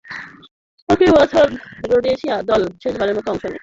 একই 0.89 1.09
বছর 1.11 1.45
রোডেশিয়া 1.89 2.35
দল 2.49 2.61
শেষবারের 2.81 3.15
মতো 3.17 3.27
অংশ 3.31 3.43
নেয়। 3.45 3.59